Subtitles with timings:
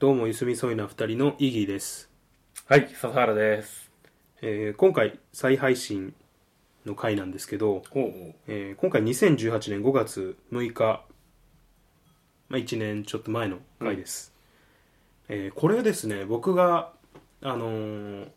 [0.00, 2.08] どうも、ゆすみそいな二人のイギーです。
[2.66, 3.90] はい、笹原です。
[4.40, 6.14] えー今回、再配信
[6.86, 11.02] の回なんですけど、ほうほえー今回2018年5月6日、
[12.48, 14.32] まあ、1年ちょっと前の回です。
[15.28, 16.92] えーこれはですね、僕が、
[17.42, 18.28] あのー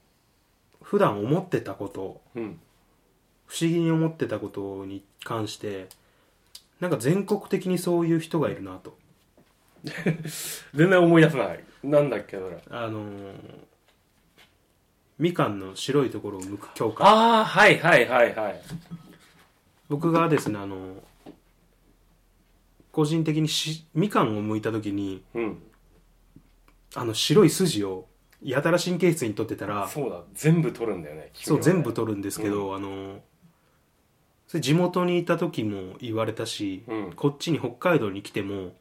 [0.82, 2.40] 普段思ってたこと、う。
[2.40, 2.60] うん。
[3.46, 5.90] 不思議に思ってたことに関して、
[6.80, 8.98] なんか全国的にそういう人がいるなと。
[10.74, 11.64] 全然思い出せない。
[11.84, 12.62] なんだっけ、それ。
[12.70, 13.34] あのー
[15.20, 18.62] みかんの白いところを剥く教科ああ、はいはいはいはい。
[19.88, 20.96] 僕がですねあの
[22.92, 25.62] 個人的にしみかんを剥いた時にうん。
[26.96, 28.08] あの白い筋を
[28.42, 31.30] やたら神経質に取ってたらそうだ、全部取るんだよね。
[31.36, 33.20] そう全部取るんですけど、あの
[34.48, 38.74] それ地元にいた時も言われたし、うんこっちに北海道に来ても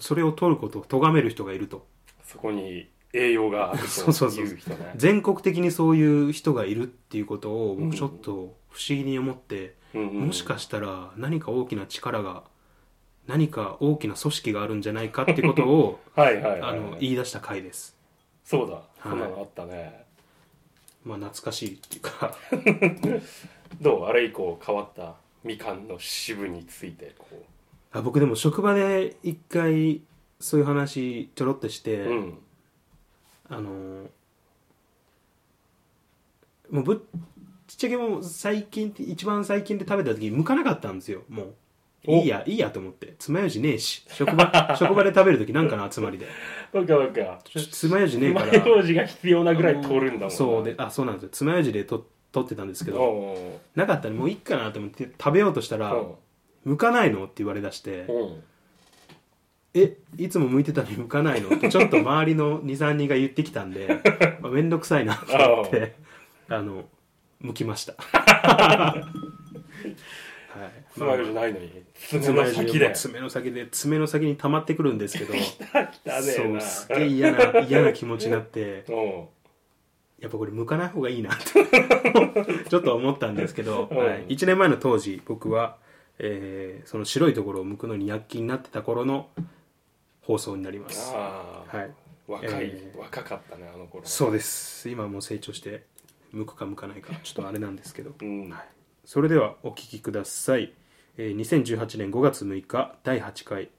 [0.00, 1.86] それを取ることを咎める人がいると。
[2.24, 4.56] そこに栄養がある そうそうそうという。
[4.58, 4.92] 人ね。
[4.96, 8.32] 全国的にそういう人がいるっていうことをうん僕ちょっと
[8.70, 12.42] 不思議に思って、うんうんもしかしたら何か大きな力が
[13.28, 16.70] 何か大きな組織があるんじゃないかってことを はいはいはい。
[16.70, 17.96] あの言い出した回です。
[18.42, 18.80] そうだ、い。
[19.02, 20.04] そんなのあったね。
[21.04, 22.34] まあ懐かしいっていうか。
[23.80, 24.04] どう？
[24.06, 25.14] あれ以降変わった？
[25.44, 27.26] みかんの支部について、こ
[27.94, 30.02] あ僕でも職場で一回
[30.40, 32.10] そういう話ちょろっとして、う。
[32.10, 32.38] うん。
[33.48, 33.70] あの
[36.70, 37.20] もうぶっ
[37.66, 41.54] ちゃけもう最近って一番最近で食べた時向かなかったんですよもう
[42.06, 46.26] おいいやいいやと思って爪楊枝ねえし職場 職場で食べる時なんかの集まりで
[46.72, 47.38] わかわか。
[47.44, 50.30] ちょ爪楊枝ねえから爪楊枝が必要なぐらい取るんだもんな。
[50.30, 56.16] そうであそうなんですよ爪楊枝でと取ってたんですけどおなかったらもういいかなと思って食べようとしたらう
[56.64, 58.10] 「向かないの?」って言われだしてん。
[58.10, 58.42] うん。
[59.74, 64.00] 「えいつも向いてたのに向かないの?」ってちょっと周りの23人が言ってきたんで
[64.40, 65.94] まあ面倒くさいなと思って
[66.48, 66.84] あの
[67.40, 67.94] 向きました
[70.54, 71.82] はい爪楊枝ないのに。
[71.94, 72.92] 爪の先で。
[72.94, 75.52] 爪の先で爪の先に溜まってくるんですけど 汚ね
[76.20, 76.60] そう。
[76.60, 79.24] すげえ嫌な嫌な気持ちになってうん。
[80.20, 81.44] やっぱこれ向かない方がいいなって
[82.70, 85.76] ちょっと思ったんですけど、うんはい、1年前の当時僕は、
[86.18, 89.28] えーその白いところを向くのに躍起になってた頃の
[90.22, 91.12] 放送になります。
[91.14, 91.90] ああ、はい。
[92.26, 94.04] 若い、えー若かったねあの頃。
[94.06, 94.88] そうです。
[94.88, 95.84] 今もう成長して
[96.32, 98.14] 向くか向かないかちょっとあれなんですけど。
[98.20, 98.48] うん。
[98.50, 98.68] はい。
[99.04, 100.72] それではお聞きください、
[101.18, 103.70] えー2018年5月6日第8回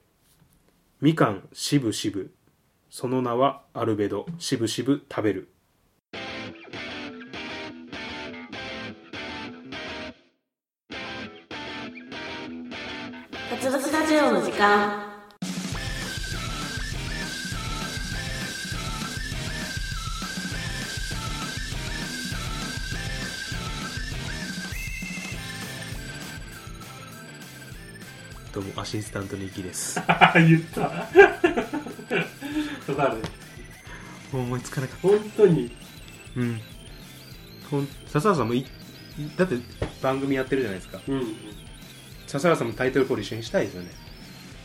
[1.00, 2.32] 「みかんしぶしぶ。
[2.90, 4.26] その名はアルベド。
[4.38, 5.48] しぶしぶ食べる」
[13.66, 15.04] つぶつラジオの時間。
[28.54, 30.00] どうもアシスタントのイキです。
[30.34, 31.08] 言った。
[32.86, 33.20] そうだね
[34.30, 35.70] もう思いつかなかっ本当に。
[35.70, 36.60] たうん。
[37.68, 38.64] ほん笹原さんもい
[39.36, 39.56] だって
[40.00, 41.00] 番組やってるじゃないですか。
[41.08, 41.56] うん
[42.26, 43.90] 笹原さんもタイトルコール一緒にしたいですよね。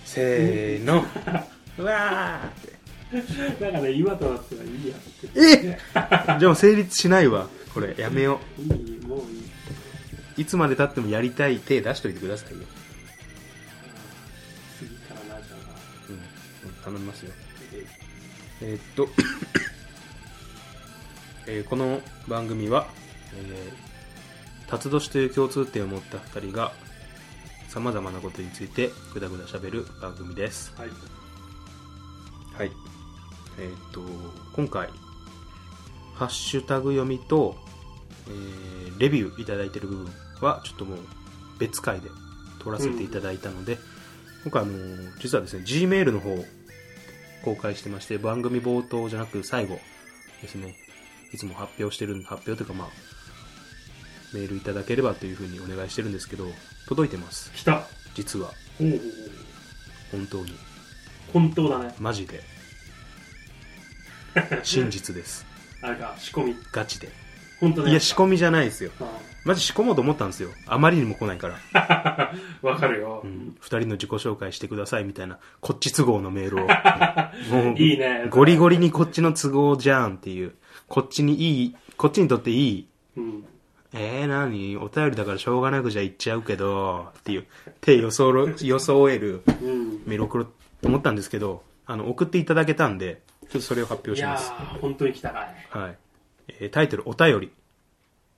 [0.06, 1.06] せーの。
[1.78, 2.52] うわーっ
[3.60, 3.62] て。
[3.64, 5.76] なんかね今となってはいいやって
[6.38, 7.94] えじゃあ成立しないわこれ。
[7.98, 9.40] やめよいいもういい。
[9.40, 12.60] ういつまでたってもやりたい手出しといてくださいよ、
[14.80, 15.76] 次からなじゃあ
[16.66, 17.34] うん、頼みますよ。
[18.62, 19.10] えーっと、
[21.48, 22.88] えーこの番組は、
[23.36, 26.72] えー、辰年という共通点を持った2人が
[27.72, 30.74] さまざまなことについてぐだぐだしゃべる番組です。
[30.78, 30.90] はい。
[32.58, 32.72] はい。
[33.60, 34.02] えーっと
[34.54, 34.90] 今回
[36.16, 37.56] ハッシュタグ読みと、
[38.28, 41.00] えーレビューいただいてる部分はちょっともう
[41.60, 42.10] 別回で
[42.60, 43.78] 取らせていただいたので、
[44.44, 46.44] 今回あのー実はですね G メールの方を
[47.46, 49.80] 公開してまして番組冒頭じゃなく最後
[50.42, 50.76] ですね
[51.34, 52.88] いつも発表してるん発表というかまあ
[54.34, 56.46] メールいただければというふうにお願いしてるんですけど
[56.88, 57.52] 届いてます。
[57.54, 57.84] 来た。
[58.14, 58.52] 実は。
[58.80, 59.00] おお
[60.12, 60.54] 本当に。
[61.34, 61.96] 本当だね。
[62.00, 62.42] マジで。
[64.64, 65.46] 真実です。
[65.82, 66.56] あれか仕込み。
[66.72, 67.10] ガチで。
[67.60, 68.92] 本当だいや仕込みじゃないですよ。
[69.00, 69.06] あ
[69.44, 70.50] マジ仕込もうと思ったんですよ。
[70.68, 72.32] あまりにも来ないから、あ
[72.62, 76.68] わかるよ、うん、2人の自己紹介してくださいみたいなこっち都合のメールを。
[77.64, 78.28] もういいね。
[78.30, 80.54] ゴリゴリにこっちの都合じゃんっていう。
[80.88, 82.91] こっちにいいこっちにとっていいうん
[83.94, 84.78] えー、何？
[84.78, 87.46] お便りだからしょうがなくじゃ言っちゃうけどっていう
[87.82, 90.48] 手装ろ 装えるうんメール送ろう
[90.82, 93.22] と思ったんですけどあの送っていただけたんで
[93.52, 94.52] ちょっとそれを発表いやします。
[94.52, 95.68] ー、本当に来たかい。
[95.70, 95.98] はい。
[96.48, 97.52] えータイトル、お便り。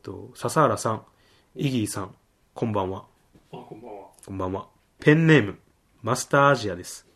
[0.01, 1.03] と、笹原さん、
[1.55, 2.15] イギーさん、
[2.53, 3.05] こんばんは。
[3.51, 4.07] あ、こんばんは。
[4.25, 4.67] こんばんは。
[4.99, 5.59] ペンネーム、
[6.01, 7.07] マスターアジアです。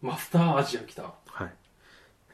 [0.00, 1.14] マスターアジア来た。
[1.26, 1.52] はい。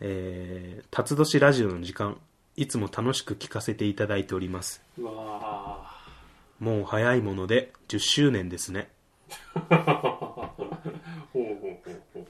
[0.01, 2.19] えー、辰年ラジオの時間、
[2.56, 4.83] いつも楽しく聞かせていただいております。
[4.99, 5.91] うわ
[6.61, 8.91] もう早いもので10周年ですね。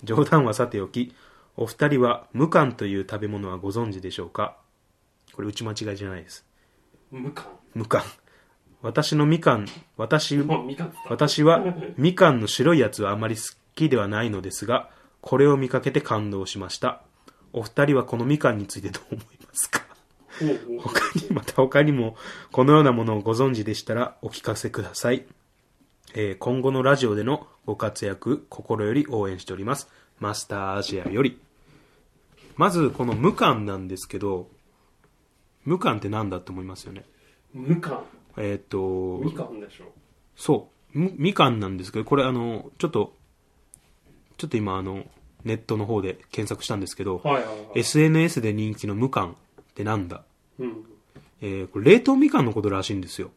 [0.02, 1.14] 冗談はさておき、
[1.56, 4.56] お二人は無冠という食べ物はご存知でしょうか？
[5.34, 6.46] これ打ち間違いじゃないです。
[7.10, 7.46] 無感。
[7.74, 8.10] 無冠。
[8.82, 9.66] 私のみかん、
[9.96, 10.38] 私。
[11.08, 11.62] 私は
[11.96, 13.42] みかんの白いやつはあまり好
[13.74, 14.90] きではないのですが、
[15.20, 17.02] これを見かけて感動しました。
[17.52, 19.83] お二人はこのみかんについてどう思いますか？
[20.38, 22.16] 他に、また他にも
[22.52, 25.24] このようなものをご存知でしたらお聞かせください。
[26.14, 29.88] えー今後のラジオでのご活躍、心より応援しております。
[30.20, 31.40] マスターアジアより。
[32.56, 34.48] まず、この無冠なんですけど、
[35.64, 37.04] 無冠って何だと思いますよね？
[37.52, 38.04] 無感。
[38.36, 39.84] えーっ、と、みかんでしょ。
[40.36, 43.14] そう、みみかんなんですけど、これあの、ちょっと、
[44.36, 45.06] ちょっと今あの、
[45.44, 47.80] ネットの方で検索したんですけど、はいはいはい。
[47.80, 49.36] SNS で人気の無冠
[49.74, 50.22] ってなんだ
[50.60, 50.84] うん。
[51.42, 53.32] えーこれ冷凍みかんのことらしいんですよ。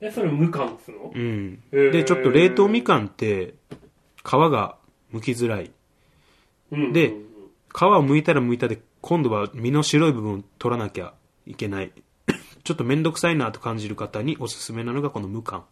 [0.00, 1.12] え、それ無感っつうの？
[1.14, 1.62] うん。
[1.72, 3.54] へーで、ちょっと冷凍みかんって、
[4.24, 4.76] 皮が
[5.12, 5.70] 剥きづらい。
[6.72, 6.92] うん。
[6.92, 7.24] でうん
[7.70, 11.12] 皮を剥いたら剥いたで、今度は身の白い部分を取らなきゃ
[11.46, 11.92] いけない。
[12.64, 15.68] ちょっとめんどくさいなと感じる方におすすめなのがこの無冠。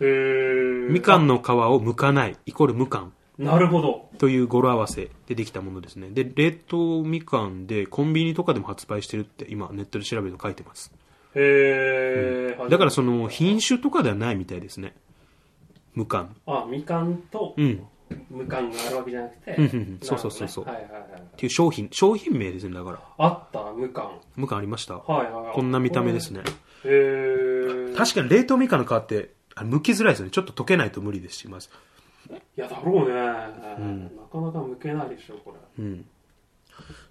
[0.00, 0.90] へー。
[0.90, 3.12] みかんの皮を剥かない、イコール無冠。
[3.38, 4.10] なるほど。
[4.18, 6.10] という語呂合わせでできたものですね。
[6.10, 10.92] で、冷凍みかんでコンビニとかでも発売してるって今ネットで調べると書いてます。
[11.34, 12.68] へー。
[12.68, 14.94] だからその品種とかではないみたいですね。
[15.94, 16.34] 無冠。
[16.46, 17.82] あ、みかんとうん。
[18.30, 19.54] 無感があるわけじゃなくて。
[19.56, 21.20] うんうんうんそうそうそうそうなるほどねはいはいはい。
[21.20, 23.00] っていう商品、商品名ですね、だから。
[23.18, 24.20] あった、無感。
[24.36, 24.98] 無冠ありました。
[24.98, 25.54] はいはいはい。
[25.54, 26.42] こんな見た目ですね。
[26.84, 27.96] へー。
[27.96, 30.30] 確かに冷凍みかんの皮って、剥きづらいですよね。
[30.30, 31.70] ちょっと溶けないと無理ですし、まず。
[32.56, 33.14] いや、だろうね。
[33.14, 35.84] なかなか向けないでしょ、これ。
[35.84, 36.06] うん。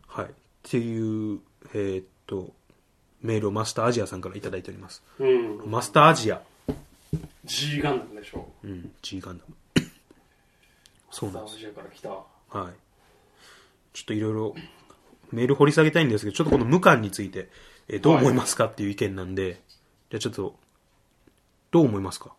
[0.07, 0.25] はい。
[0.25, 0.30] っ
[0.63, 1.39] ていう、
[1.74, 2.54] えーっと、
[3.21, 5.04] メールをマスターアジアさんからいただいております。
[5.19, 5.69] うん。
[5.69, 6.42] マスターアジア。
[7.45, 8.50] G ガンダムでしょ。
[8.63, 9.56] うん、G ガンダム。
[11.12, 11.56] そうなんです。
[11.57, 12.09] アジアから来た。
[12.09, 12.24] は
[12.69, 12.74] い。
[13.94, 14.56] ちょっといろいろ
[15.31, 17.50] メール掘り下げたいんですけど、ちょっとこの無冠について、
[17.88, 19.62] えーどう思いますかっていう意見なんで、
[20.09, 20.56] じゃあちょっと、
[21.71, 22.33] どう思いますか？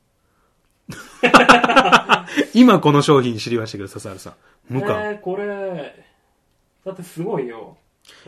[2.54, 4.34] 今この商品知りましたけど、笹原さん。
[4.68, 5.14] 無冠。
[5.14, 6.06] えー、これ、
[6.84, 7.76] だってすごいよ。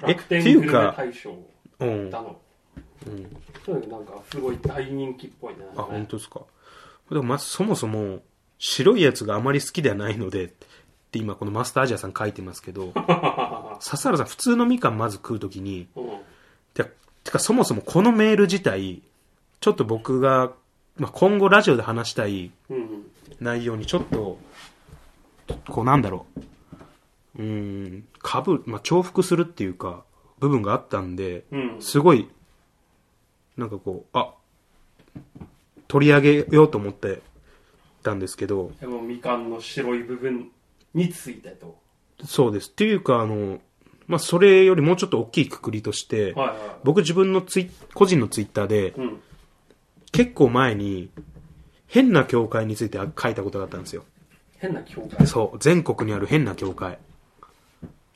[0.02, 1.36] え楽天っていうグルメか大賞
[1.80, 2.10] うん。
[2.10, 2.40] だの。
[3.06, 3.24] うん。
[3.64, 5.60] とにかくなんかすごい大人気っぽいね。
[5.76, 6.40] あ、本当ですか。
[7.10, 8.20] でもまずそもそも、
[8.58, 10.48] 白いやつがあまり好きではないので、っ
[11.10, 12.92] て今このマスターアジアさん書いてますけど、
[13.80, 16.08] 笹原さん普通のみかんまず食うときに、うん。
[16.74, 16.90] てか、
[17.24, 19.02] てかそもそもこのメール自体、
[19.60, 20.52] ちょっと僕が、
[20.98, 23.06] まあ、今後ラジオで話したいうん。
[23.40, 24.38] 内容にちょっと、
[25.68, 26.40] こうなんだろう。
[27.38, 27.44] うー
[27.98, 30.04] ん、かぶ、まあ、重複するっていうか、
[30.38, 31.76] 部分があったんで、うん。
[31.80, 32.28] すごい、
[33.56, 34.34] なんかこう、あ、
[35.88, 37.20] 取り上げようと思って
[38.02, 40.50] たんですけど、でもみかんの白い部分
[40.94, 41.78] についてと。
[42.24, 42.70] そうです。
[42.70, 43.60] っていうか、あの、
[44.06, 46.56] まあ、それよりもうちょっと大きいくくりとして、はいはい。
[46.84, 49.20] 僕自分のツイ個人のツイッターで、うん。
[50.12, 51.10] 結構前に、
[51.88, 54.04] 変な教会について書いたことがあったんですよ。
[54.58, 55.26] 変な教会？
[55.26, 56.98] そう、全国にある変な教会。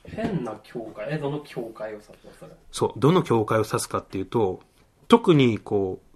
[0.05, 1.07] 変な教会？
[1.11, 2.17] え、どの教会を指すの？
[2.39, 2.53] それ。
[2.73, 4.61] そう、どの教会を指すかっていうと、
[5.09, 6.07] 特にこう、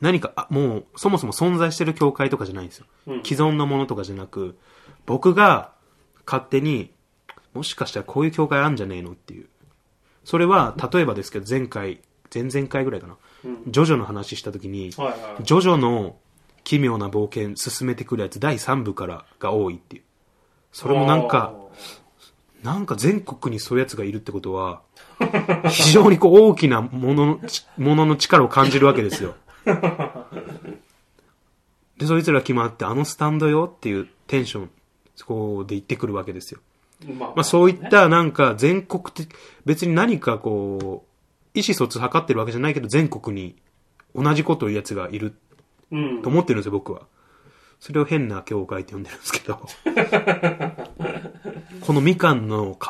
[0.00, 2.86] 何か、あ、もう、そもそも存在してる教会とかじゃないんですよ。
[3.06, 4.56] うん既存のものとかじゃなく、
[5.06, 5.72] 僕が
[6.26, 6.92] 勝手に、
[7.54, 9.48] もしかしたらこういう教会あんじゃねえのっていう。
[10.24, 12.00] それは、例えばですけど、前回、
[12.32, 13.16] 前々回ぐらいかな。
[13.44, 13.62] うん。
[13.66, 15.44] ジョジョの話した時に、はいはい。
[15.44, 16.16] ジョジョの
[16.64, 20.02] 奇妙な冒険進めてくるやつ第3部からが多いっていう。
[20.72, 21.54] それもなんか、
[22.62, 24.82] なんか全国にそういうやつがいるってことは、
[25.70, 29.34] 非常にこう大きなものの、ちものの力を感じるわけですよ。
[31.98, 34.70] で、そいつら決まって、あのスタンドよっていうテンション、
[35.16, 36.60] そこで言ってくるわけですよ。
[37.02, 39.28] あーまあ、まあそういったなんか全国的、
[39.64, 41.07] 別に何かこう、
[41.58, 43.56] 意思疎通図ってるわけじゃないけど、全国に
[44.14, 45.34] 同じことを言うやつがいる
[45.90, 46.28] うんと。
[46.28, 47.06] 思ってるんですよ、僕は。
[47.80, 49.56] それを変な教会って呼んでるんですけど。
[51.80, 52.88] このみかんの皮、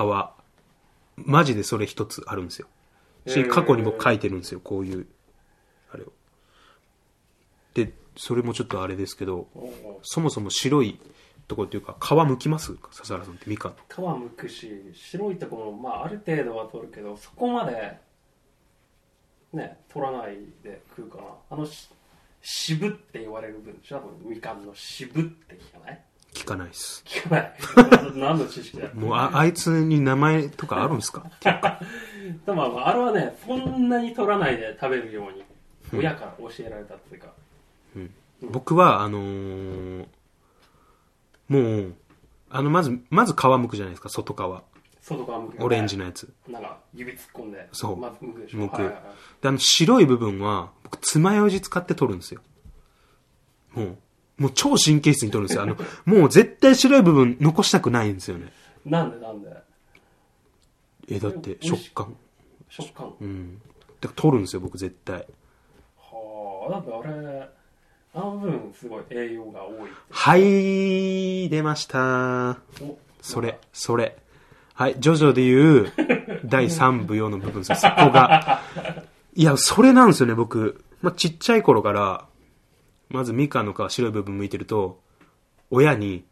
[1.16, 2.66] マジでそれ一つあるんですよ。
[3.26, 5.06] し、過去に僕書いてるんですよ、こういう、
[5.92, 6.12] あれを。
[7.74, 9.48] で、それもちょっとあれですけど、
[10.02, 10.98] そもそも白い
[11.48, 17.98] ところっていうか皮むきます笹原さんってみかんの皮むくし白いところも、まあ、ある程度は取るけどそこまで
[19.52, 21.22] ね取らないで食うかな。
[21.50, 21.88] あのし
[22.40, 26.00] 渋って言われる分でしょみかんの渋って聞かない？
[26.34, 27.02] 聞かないっす。
[27.06, 27.54] 聞かない。
[28.14, 28.84] 何の知識だ？
[28.84, 31.24] よ もうああいつに名前とかあるんです か？
[32.46, 35.44] でもまああれはねそんなに取らないで食べるように
[35.98, 37.32] 親から教えられたっていうか、
[38.42, 40.06] 僕はあのー
[41.48, 41.94] もう
[42.50, 44.62] あのまずまず皮むくじゃないですか外側
[45.08, 46.32] 外側向オレンジのやつ。
[46.48, 47.96] なんか指突っ込んでそう。
[47.96, 48.58] まず向くでしょ。
[48.58, 48.74] 向く。
[48.74, 49.02] はいはいはい。
[49.42, 52.40] であの白い部分は僕爪楊枝使って取るんですよ。
[53.74, 53.98] もう
[54.38, 55.62] もう超神経質に取るんですよ。
[55.62, 58.52] あの もう絶対白い部分残したくないんですよね。
[58.84, 59.50] なんでなんで？
[61.10, 62.14] えだって食感。
[62.68, 63.14] 食感。
[63.20, 63.58] うん。
[64.00, 65.26] だから取るんですよ僕絶対。
[65.98, 67.48] はあだってあれ
[68.14, 72.58] あの部分すごい栄養が多いはい出ました。
[72.80, 74.16] おそれそれ
[74.78, 75.92] はいジョジョでいう
[76.44, 77.70] 第3部用の部分です。
[77.72, 78.62] よそこが。
[79.34, 82.26] いやそれなんですよね僕、まあ、ちっちゃい頃から
[83.08, 85.00] まずみかんの皮白い部分剥いてると
[85.72, 86.24] 親に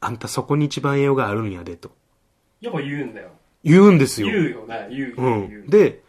[0.00, 1.90] あんたそこに一番栄養があるんやでと。
[2.62, 3.28] やっぱ言うんだよ。
[3.62, 4.28] 言うんですよ。
[4.28, 4.88] 言うよね。
[4.90, 5.30] 言うう、
[5.64, 5.66] ん。
[5.68, 6.02] で、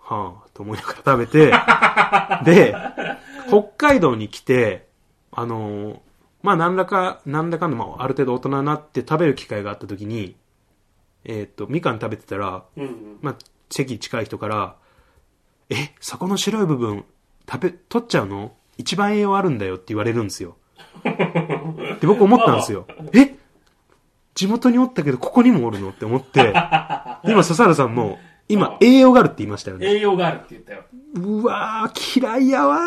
[0.00, 1.52] はあ、と思いながら食べて、
[2.50, 2.74] で、
[3.48, 4.88] 北海道に来て、
[5.32, 5.98] あのー
[6.42, 10.34] まあ、何らか、何らかの、まあ、ある程度大人になって食べる機会があった時に、
[11.24, 13.36] えーっと、みかん食べてたら、うんうんまあ、
[13.70, 14.76] 席近い人から、
[15.70, 17.04] え、そこの白い部分、
[17.50, 18.52] 食べ、取っちゃうの？
[18.78, 20.56] 一番栄養あるんだよって言われるんですよ。
[21.02, 22.86] で、僕思ったんですよ。
[23.12, 23.34] え？
[24.34, 25.90] 地元におったけど、ここにもおるの？
[25.90, 26.42] って思って、
[27.24, 29.86] で今、笹原さんも、今、栄養があるって言いましたよね。
[29.86, 30.84] 栄養があるって言ったよ
[31.14, 32.78] うわー、嫌いやわ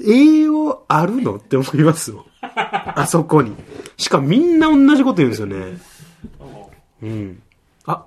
[0.00, 0.10] ー。
[0.10, 1.36] 栄養あるの？
[1.36, 2.24] って思いますよ。
[2.40, 3.54] あそこに。
[3.96, 5.78] しかもみんな同じこと言うんですよね。
[7.02, 7.42] うんうん。
[7.86, 8.06] あ、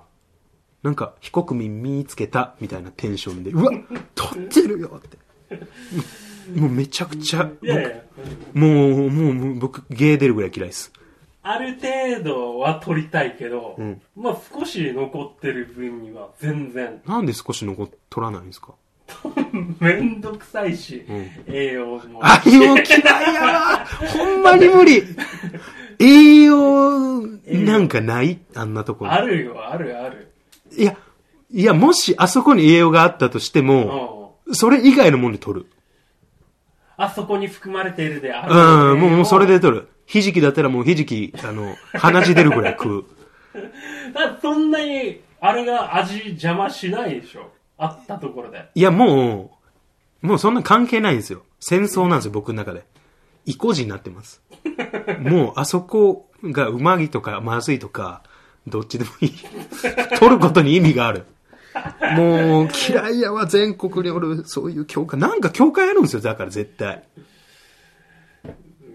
[0.82, 3.70] なんか、非国民見つけた、みたいなテンションで、うわ、
[4.14, 5.18] 取ってるよって。
[6.58, 8.02] もうめちゃくちゃ、いやいや
[8.54, 10.92] 僕もう、もう、もう僕、ゲー出るぐらい嫌いです。
[11.42, 18.74] ある程度は取りたいけど、うんまあ少し残ってる分には全然なんで少し残っ、取らないんですか？
[19.80, 21.30] めんどくさいし、ん。
[21.52, 22.20] 栄養も。
[22.22, 25.02] あ、栄養嫌いやわ ほんまに無理。
[25.98, 28.38] 栄養、なんかない？
[28.54, 29.12] あんなところ。
[29.12, 30.32] あるよあるある。
[30.76, 30.96] いや、
[31.50, 34.54] いや、もしあそこに栄養があったとしてうも、ん。
[34.54, 35.66] それ以外のもんで取る。
[36.96, 38.54] あそこに含まれているである。
[38.92, 39.88] うん、もう、もうそれで取る。
[40.06, 43.04] ひじきだったらもうひじき、あの、鼻血出るぐらい食う。
[44.14, 49.58] だそんなにあれが味邪魔しないでしょあったところでいや、も
[50.22, 51.42] う、もうそんな関係ないんですよ。
[51.60, 52.84] 戦争なんですよ、僕の中で。
[53.46, 54.42] 意固地になってます。
[55.20, 58.22] もう、あそこがうまいとかまずいとか、
[58.66, 59.32] どっちでもいい。
[60.18, 61.24] 取ることに意味がある。
[62.16, 65.18] もう、嫌いやわ、全国におる、そういう教会。
[65.18, 67.04] なんか教会あるんですよ、だから絶対。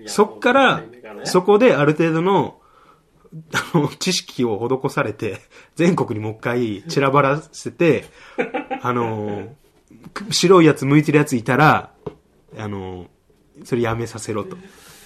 [0.05, 0.83] そっから
[1.23, 2.59] そこである程度の、
[3.73, 5.39] あの、知識を施されて、
[5.75, 8.05] 全国にもう一回散らばらせて、
[8.83, 9.55] あの、
[10.29, 11.91] 白いやつ向いてるやついたら、
[12.57, 13.07] あの、
[13.63, 14.57] それやめさせろと。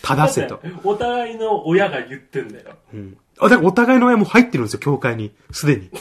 [0.02, 3.18] 正せとお互いの親が言ってんだようん。
[3.40, 5.32] あ、だからお互いの親も入ってるんですよ、教会に。
[5.52, 5.92] すでに。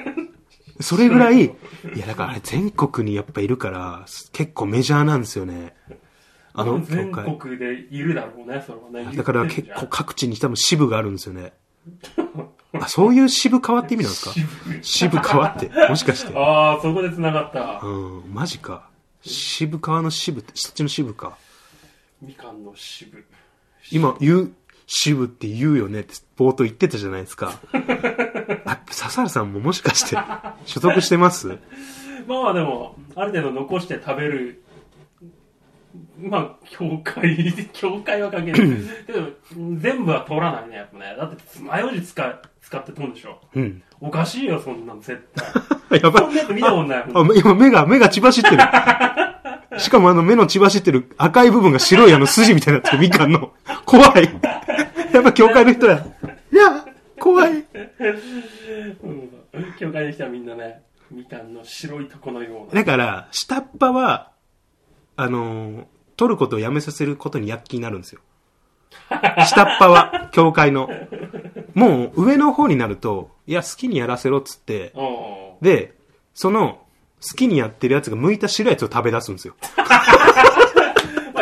[0.80, 1.50] それぐらい、い
[1.96, 5.74] や、だからあれ全国にやっぱいるから、結構メジャーなんですよね。
[6.52, 7.38] あの教全会。
[7.38, 11.52] 国でいるだろうねそれはねだから結構各地に多分支部があるんですよね。
[12.82, 14.32] あ、そういう支部変わって意味なんですか？
[14.82, 15.70] 支部変わって。
[15.88, 16.32] もしかして。
[16.36, 18.88] ああそこで繋がったうん、マジか。
[19.22, 21.36] 渋川の支部って、そっちの支部か。
[22.22, 23.24] みかんの支部
[23.90, 24.52] 今、言う、
[24.86, 27.58] 支部って言うよねって冒頭言ってたじゃないですか。
[28.66, 30.16] あ、笹原さんももしかして、
[30.64, 31.58] 所属してます？
[32.28, 34.62] まあまあでもある程度残して食べる
[36.18, 38.60] まあ教会教会は関係ない
[39.06, 39.28] けど
[39.78, 43.82] 全部は取らないねやっぱねだって爪楊枝使使って取るんでしょうん。
[44.00, 45.22] おかしいよそんなの絶
[45.90, 46.34] 対 やばいそん。
[46.34, 47.04] なやつ見たことないあ、
[47.36, 48.56] 今目が、目が血走ってる。
[49.78, 53.52] しかもあの目の血走ってる赤い部分が白いあの筋みたいになってるみかんの。
[53.84, 54.24] 怖い。
[55.12, 56.04] やっぱ教会の人や。
[56.52, 56.84] いや、
[57.18, 57.50] 怖い。
[57.50, 59.30] うん
[59.78, 64.30] 教会の人はみんなねみかんの白いとこのようなだから、下っ端は、
[65.16, 65.84] あのー
[66.16, 68.20] 取ることをやめさせることに躍起になるんですよ。
[69.10, 70.88] 下っ端は、教会の。
[71.74, 75.94] もう上の方になると、いや、好きにやらせろっつって、うんで、
[76.34, 76.82] その、
[77.22, 79.56] 好きにやってるやつが剥いた白いやつを食べ出すんですよ。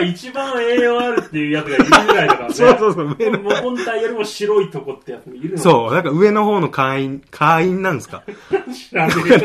[0.04, 2.54] まあ一番栄養あるっていうやつがいるぐらいだからね。
[2.54, 8.22] そうそうそう上のもう本体よりも白いとこってやつもいるのそう、なんか上の方の会員、会員なんですか？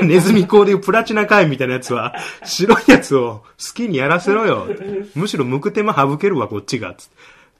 [0.02, 4.68] ネズミ講でいうプラチナ会員みたいなやつは、白いやつを好きにやらせろよ。
[5.16, 6.96] むしろ向く手間省けるわ、こっちが。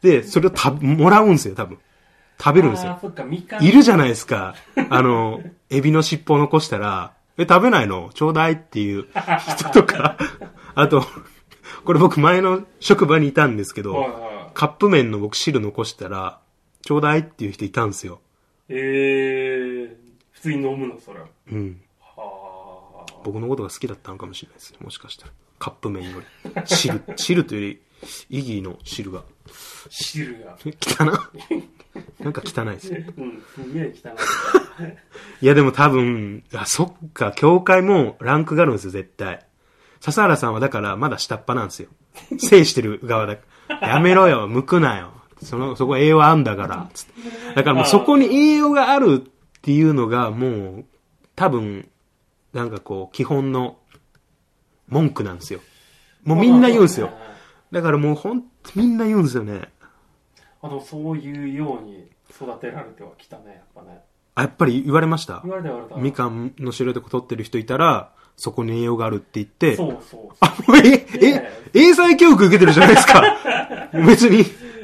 [0.02, 1.78] で、それをた、もらうんですよ、多分。
[2.42, 2.98] 食べるんですよ。
[3.60, 4.56] いるじゃないですか。
[4.90, 8.10] あの、エビの尻尾を残したら、え、食べないの？
[8.14, 9.06] ちょうだいっていう
[9.50, 10.18] 人とか、
[10.76, 11.06] あと、
[11.84, 16.40] これ僕前の職場にいたんですけど、はいはいカップ麺の僕汁残したら、
[16.82, 18.20] ちょうだいっていう人いたんですよ。
[18.68, 19.96] えー、
[20.32, 21.28] 普通に飲むの、それは。
[21.52, 21.82] うん。
[22.02, 23.14] はあ。
[23.24, 24.80] 僕のことが好きだったのかもしれないですね。
[24.82, 25.32] もしかしたら。
[25.60, 26.26] カップ麺より。
[26.66, 27.82] 汁、 汁というより、
[28.30, 29.24] イギーの汁が。
[29.90, 30.58] 汁が。
[30.64, 31.32] 汚な
[32.20, 33.08] なんか汚いですね。
[33.18, 34.98] うん、すげえ汚い。
[35.42, 39.46] いやでも多分、あ、そっか、教会もランクがあるんですよ、絶対。
[40.00, 41.90] 笹原さんはだからまだ下っ端なんですよ。
[42.38, 43.38] 制してる側だ。
[43.82, 45.12] やめろよ、向くなよ。
[45.44, 47.14] その、そこ栄養あんだから、つって。
[47.56, 50.86] だからもうそこに栄養があるっていうのがもう、
[51.36, 51.88] 多分、
[52.54, 53.78] なんかこう、基本の
[54.88, 55.62] 文句なんですよ。
[56.24, 57.12] もうみんな言うんですよ。
[57.72, 59.70] だからもうほんとみんな言うんですよね。
[60.62, 64.02] あの、そういうように育てられてはきたね、やっぱね。
[64.36, 65.44] あ、やっぱり言われました？
[65.98, 70.36] みかんの白いとこ取ってる人いたら、そこに栄養があるって言って、そうそう。
[70.40, 73.22] あ、もうえ、え、英才教育受けてるじゃないですか。
[74.08, 74.42] 別に、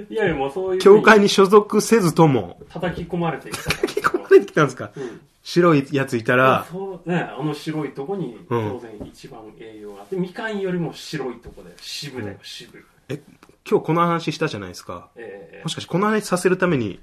[0.09, 0.81] いやいや、もうそういう。
[0.81, 3.69] 教会に所属せずとも、叩き込まれてきた。
[3.87, 4.91] 聞こえてきたんですか？
[4.95, 5.21] うん。
[5.41, 12.83] 白いやついたら、そうね、あの白いとこにうん当然一番栄養があって、みかんよりも白いとこで渋だよ、渋。
[13.09, 13.21] え、
[13.69, 15.07] 今日この話したじゃないですか。
[15.15, 16.99] えもしかしてこの話させるために、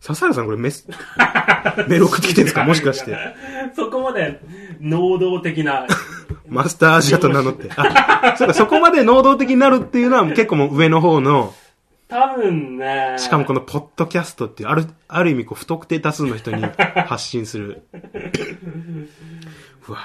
[0.00, 0.86] 笹原さんこれメス、
[1.88, 2.64] メール送ってきてるんですか？
[2.64, 3.12] もしかして。
[3.12, 4.40] ーそこまで
[4.80, 5.86] 能動的な、
[6.48, 7.68] マスターアジアと名乗って。
[7.76, 11.54] あ、そうか、そこまで能動的になるっていうのは結構もう上の方の、
[12.08, 16.62] 多分ね、しかもこのポッドキャストっていう、ある、ある意味こう不特定多数の人に
[17.06, 17.82] 発信する。
[19.88, 19.98] うわ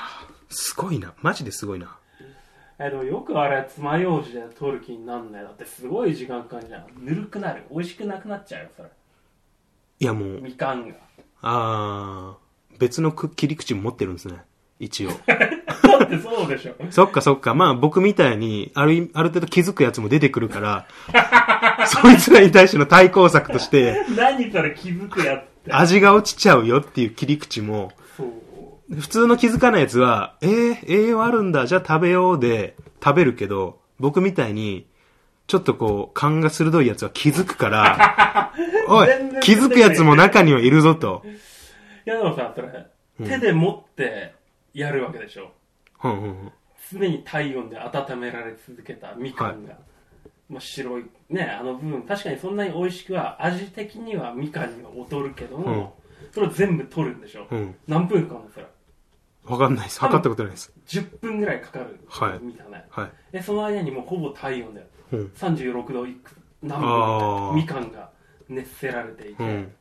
[0.50, 1.14] すごいな。
[1.22, 1.98] マジですごいな。
[2.78, 5.44] えでもよくあれ、爪楊枝で取る気になんない。
[5.44, 6.86] だってすごい時間かかるじゃん。
[7.00, 7.64] ぬるくなる。
[7.72, 8.90] 美味しくなくなっちゃうよ、それ。
[10.00, 10.96] いやもう、みかんが。
[11.42, 14.42] あー、別のく切り口も持ってるんですね。
[14.80, 15.10] 一応。
[15.28, 16.76] だってそうでしょ。
[16.90, 17.54] そっかそっか。
[17.54, 20.88] まあ僕みたいに、あるある程度気づくやつも出てくるから、
[21.88, 25.72] そいつらに対しての対抗策として、 何それ気づくやつって。
[25.72, 27.92] 味が落ちちゃうよっていう切り口も。
[29.00, 34.86] 普通の気づかないやつは、えー、栄養あるんだ、じゃあ食べようで食べるけど、僕みたいに、
[35.48, 38.54] ちょっとこう、勘が鋭いやつは気づくから、
[38.90, 41.24] おい全然、気づくやつも中にはいるぞと。
[42.06, 42.88] いやでもさ、それ、
[43.28, 44.34] 手で持って
[44.74, 45.52] やるわけでしょ。
[46.04, 46.52] うんうんうん
[46.92, 49.78] 常に体温で温められ続けたみかんが、
[50.50, 55.98] まあ、白いねあの部分確かにそんなに美味しくは味的にはみかんには劣るけども、
[56.32, 57.76] それを全部取るんでしょ、うん。
[57.88, 58.68] 何分間もそれ
[59.46, 60.00] わかんないです。
[60.00, 60.72] 測ったことないです。
[60.88, 63.12] 10分ぐらいかかるはいみたいな、はい。
[63.32, 65.32] でその間にもうほぼ体温でうん。
[65.36, 68.10] 36度いく何分あーかみかんが
[68.50, 69.74] 熱せられていて、うん。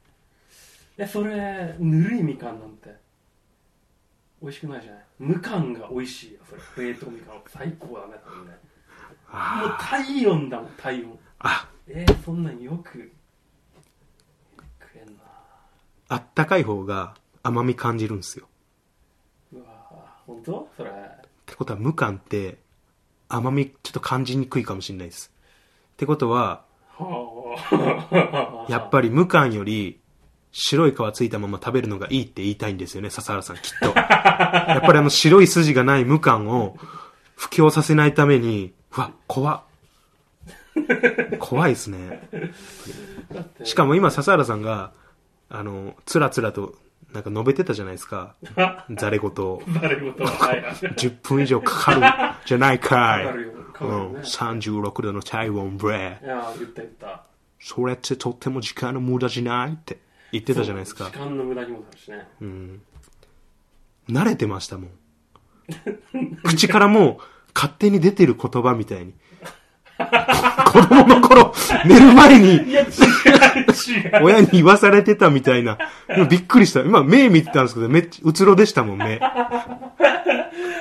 [0.97, 2.95] でそれぬるいみかんなんて
[4.43, 5.05] 美味しくないじゃない？
[5.19, 6.89] 無感が美味しいよそれ。
[6.89, 8.51] 冷凍みかん最高だね多分ね。
[8.51, 8.57] もう
[9.31, 11.19] あ体温だもん体温。
[11.41, 13.11] あ、えー、そんなんよく
[14.81, 15.23] 食えんな。
[16.09, 18.47] あったかい方が甘み感じるんですよ。
[19.53, 19.65] うわ
[20.27, 20.69] 本当？
[20.77, 20.91] それ。
[20.91, 20.95] っ
[21.47, 22.59] てことは、無感って
[23.35, 25.33] 甘みちょっと感じにくいかもしれないです。
[25.95, 26.65] ってことは、
[26.97, 30.01] はあやっぱり無感より
[30.53, 33.87] 白い皮ついたまま食べるのがいいって言いたいんですよね、笹原さんきっと。
[33.87, 36.77] やっぱりあの白い筋がない無感を
[37.37, 39.63] 布教させないために、うわ、怖っ。
[41.41, 42.29] 怖いですね。
[43.65, 44.93] しかも今笹原さんが、
[45.49, 46.75] あの、つらつらと
[47.15, 48.35] なんか述べてたじゃないですか。
[48.91, 49.63] ザレ言を。
[49.81, 52.01] 誰事ははいはい 10分以上かかる
[52.45, 53.25] じゃないかい。
[53.25, 57.23] かかるよかうん、かるね36度の体温ブレいや言った言った
[57.61, 59.99] それってとっても時間の無駄じゃないって
[60.33, 61.19] 言ってたじゃないですか時。
[61.19, 62.83] 間の無駄にもなるしねうん。
[64.09, 64.91] 慣れてましたもん。
[66.43, 67.25] 口からもう
[67.55, 69.15] 勝手に出てる言葉みたいに。
[70.67, 72.61] 子供の頃、寝る前に
[74.23, 75.79] 親に言わされてたみたいな。
[76.17, 76.81] 今びっくりした。
[76.81, 79.21] 今目見てたんですけど、めっちゃうつろでしたもん、目。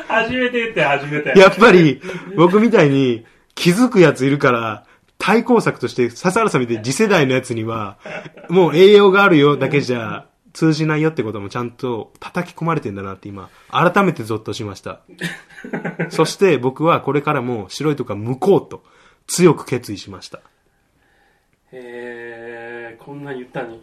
[0.08, 2.02] 初めて言って初めてやっぱり、
[2.36, 4.86] 僕みたいに気づくやついるから、
[5.18, 7.98] 対抗策として、笹原さんみたいに次世代のやつには、
[8.50, 15.02] もう栄養があるよだけじゃ通じないよってこともちゃんと叩き込まれてんだなって今、改めてゾッとしました。
[16.10, 18.84] そして僕はこれからも白いとこは向こうと。
[19.28, 20.42] 強く決意しました。
[21.72, 23.82] えー、こんなに言ったのに。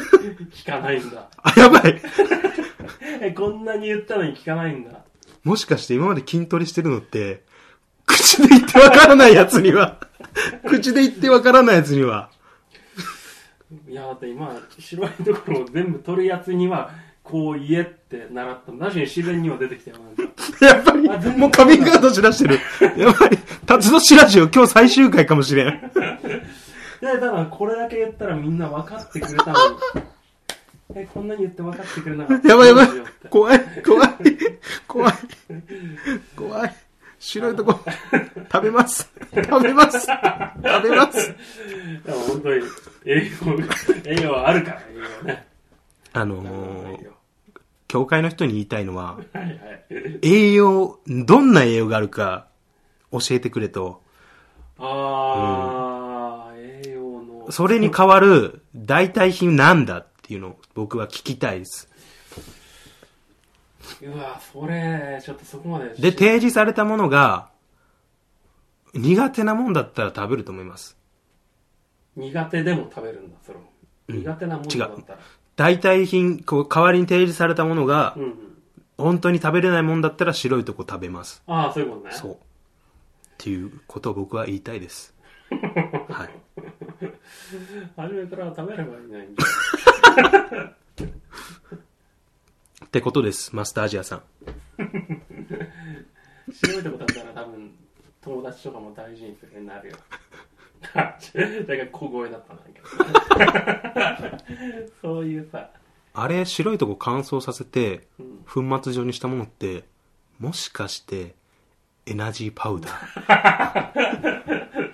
[0.52, 1.28] 聞かないんだ。
[1.42, 2.00] あ、やばい。
[3.20, 5.00] えこんなに言ったのに聞かないんだ。
[5.42, 7.42] もしかして今まで筋トレしてるのって、
[8.06, 10.00] 口で言ってわからないやつには、
[10.66, 12.30] 口で言ってわからないやつには、
[13.88, 16.90] いやだって今白いところを全部取るやつには
[17.24, 19.96] こう言えって習った確かに自然には出てきたよ
[20.60, 22.58] やっぱりもうカミングアウトしだしてる。
[23.00, 23.30] やばい、
[23.66, 25.80] 辰年ラジオ今日最終回かもしれん。
[27.00, 29.76] でただこれだけ言ったらみんな分かってくれたのに
[30.96, 32.88] えこんなに言って分かってくれなかったやばいやばい。
[33.30, 34.08] 怖い、怖い、
[34.86, 35.14] 怖い、
[36.36, 36.74] 怖い。
[37.18, 37.80] 白いとこ、
[38.52, 39.10] 食べます。
[39.34, 40.00] 食べます。
[40.00, 41.34] 食べます。
[42.04, 42.62] でも本当に
[43.06, 45.46] 栄養栄養はあるから栄養ね
[46.12, 47.13] あのー、
[47.88, 49.18] 教会の人に言いたいのは、
[50.22, 52.48] 栄養、どんな栄養があるか
[53.10, 54.02] 教えてくれと、
[54.78, 57.52] ああ、栄養の。
[57.52, 61.88] それに代わる代替品なんだっていうのを僕は聞きたいです。
[64.02, 67.50] うわそれちょっとそこまでで、提示されたものが、
[68.94, 70.96] 苦手なもんだったら食べると思います。
[72.16, 73.64] 苦手でも食べるんだそれも。
[74.08, 75.18] 苦手なものだったら
[75.56, 78.44] 代替品、こう、代わりに提示されたものがう、んうん
[78.96, 81.42] 本当に食べれないもんだったら白いとこ食べます。
[81.46, 82.32] ああそういうことねそう。
[82.34, 82.36] っ
[83.38, 85.14] ていうことを僕は言いたいです。
[85.50, 86.30] はい。
[87.96, 89.26] 初めから食べればいいのに
[92.84, 94.22] ってことです、マスターアジアさん。
[96.52, 97.74] 白いとこ食べたら多分
[98.20, 99.96] 友達とかも大事にするようになるよ
[100.94, 102.86] だから小声だったんだけど
[105.02, 105.70] そういうさ。
[106.14, 108.22] あれ、白いとこ乾燥させて、う
[108.60, 108.68] ん。
[108.68, 109.84] 粉末状にしたものって、
[110.38, 111.34] もしかして、
[112.06, 114.44] エナジーパウダー？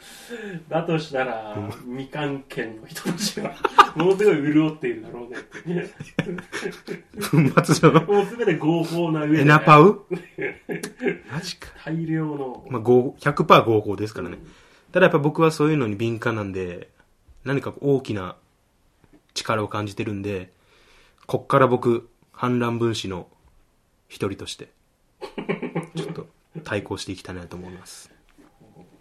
[0.70, 3.52] だとしたら、みかん県の人たちは、
[3.96, 5.30] ものすごい潤っているだろう
[5.68, 5.90] ね。
[7.54, 8.04] 粉末状の？
[8.04, 10.06] もうすべて合法な上で、エナパウ？
[11.30, 11.68] マジか。
[11.84, 14.38] 大量の、まあ、合100%合法ですからね。
[14.92, 16.88] ただやっぱ僕はそういうのに敏感なんで、
[17.44, 18.36] 何か大きな
[19.34, 20.52] 力を感じてるんで、
[21.26, 23.28] こっから僕、反乱分子の
[24.08, 24.68] 一人として、
[25.96, 26.26] ちょっと
[26.64, 28.10] 対抗していきたいなと思います。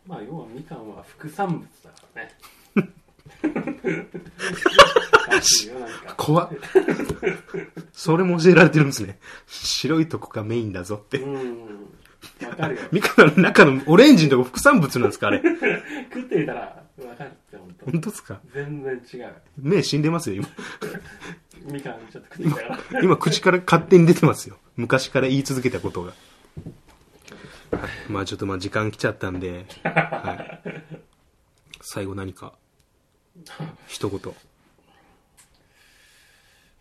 [0.05, 2.35] まあ要はみかんは副産物だからね。
[6.17, 6.49] 怖っ。
[7.93, 9.19] それも教えられてるんですね。
[9.47, 11.19] 白いとこがメインだぞって。
[11.19, 12.47] うん。
[12.47, 12.81] わかるよ。
[12.91, 15.41] みかんの中のオレンジのとこ副産物なんですかあれ。
[15.41, 17.31] 食ってみたらわかる
[17.85, 17.91] 本当。
[17.91, 18.41] 本当ですか？
[18.53, 19.33] 全然違う。
[19.57, 20.47] 目死んでますよ、今。
[21.73, 22.61] みかんちょっと食ってみたか
[22.93, 23.01] ら。
[23.03, 24.57] 今口から勝手に出てますよ。
[24.75, 26.13] 昔から言い続けたことが。
[28.09, 30.83] まあちょっとまあ時間来ちゃったんで、はい、
[31.81, 32.53] 最後何か、
[33.87, 34.19] 一言。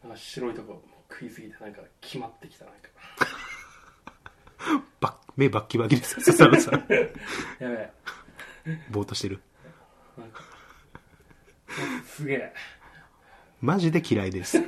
[0.03, 2.89] なんか白いとこ食いすぎてなんか決まってきたなんか。
[5.01, 6.75] ばっ目バッキバキですよ、笹野さん。
[6.75, 7.13] やべ
[7.69, 7.93] え。
[8.91, 9.41] ぼーっとしてる。
[10.17, 10.43] なんか。
[12.19, 12.53] すげえ。
[13.61, 14.59] マジで嫌いです。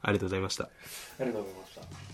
[0.00, 0.64] ありがとうございました。
[0.64, 0.68] あ
[1.20, 2.11] りがとうございました。